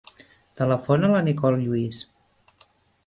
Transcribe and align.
Telefona 0.61 1.07
a 1.11 1.13
la 1.15 1.21
Nicole 1.27 1.61
Lluis. 1.67 2.03